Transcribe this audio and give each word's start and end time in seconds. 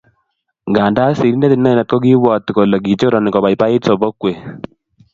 Nganda 0.69 1.03
sirindet 1.17 1.53
inendet 1.55 1.87
ko 1.91 1.95
kiibwati 2.03 2.49
kole 2.55 2.75
kichorani 2.83 3.29
kobaibait 3.31 3.81
sobonwek 3.85 4.39